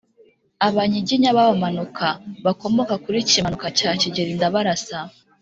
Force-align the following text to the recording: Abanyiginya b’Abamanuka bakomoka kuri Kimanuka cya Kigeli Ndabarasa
Abanyiginya 0.67 1.29
b’Abamanuka 1.37 2.05
bakomoka 2.45 2.93
kuri 3.03 3.17
Kimanuka 3.29 3.67
cya 3.77 3.91
Kigeli 4.01 4.33
Ndabarasa 4.37 4.97